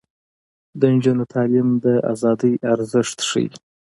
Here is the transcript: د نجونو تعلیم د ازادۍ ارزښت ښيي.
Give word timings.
د 0.79 0.81
نجونو 0.93 1.23
تعلیم 1.33 1.69
د 1.85 1.85
ازادۍ 2.11 2.53
ارزښت 2.73 3.17
ښيي. 3.29 3.47